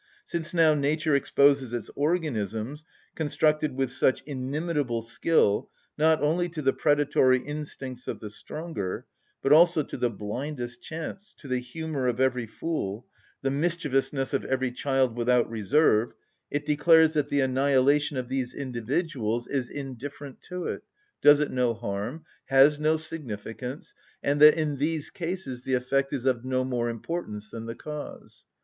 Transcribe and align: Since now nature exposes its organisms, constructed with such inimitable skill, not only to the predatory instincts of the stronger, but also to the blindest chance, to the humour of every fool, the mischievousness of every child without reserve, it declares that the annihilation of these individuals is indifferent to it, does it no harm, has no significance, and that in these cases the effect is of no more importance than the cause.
Since 0.25 0.51
now 0.51 0.73
nature 0.73 1.15
exposes 1.15 1.73
its 1.73 1.91
organisms, 1.95 2.83
constructed 3.13 3.75
with 3.75 3.91
such 3.91 4.23
inimitable 4.23 5.03
skill, 5.03 5.69
not 5.95 6.23
only 6.23 6.49
to 6.49 6.63
the 6.63 6.73
predatory 6.73 7.37
instincts 7.37 8.07
of 8.07 8.19
the 8.19 8.31
stronger, 8.31 9.05
but 9.43 9.53
also 9.53 9.83
to 9.83 9.97
the 9.97 10.09
blindest 10.09 10.81
chance, 10.81 11.35
to 11.37 11.47
the 11.47 11.59
humour 11.59 12.07
of 12.07 12.19
every 12.19 12.47
fool, 12.47 13.05
the 13.43 13.51
mischievousness 13.51 14.33
of 14.33 14.43
every 14.45 14.71
child 14.71 15.15
without 15.15 15.47
reserve, 15.47 16.13
it 16.49 16.65
declares 16.65 17.13
that 17.13 17.29
the 17.29 17.41
annihilation 17.41 18.17
of 18.17 18.27
these 18.27 18.55
individuals 18.55 19.47
is 19.47 19.69
indifferent 19.69 20.41
to 20.41 20.65
it, 20.65 20.81
does 21.21 21.39
it 21.39 21.51
no 21.51 21.75
harm, 21.75 22.25
has 22.45 22.79
no 22.79 22.97
significance, 22.97 23.93
and 24.23 24.39
that 24.41 24.55
in 24.55 24.77
these 24.77 25.11
cases 25.11 25.61
the 25.61 25.75
effect 25.75 26.11
is 26.11 26.25
of 26.25 26.43
no 26.43 26.63
more 26.63 26.89
importance 26.89 27.51
than 27.51 27.67
the 27.67 27.75
cause. 27.75 28.45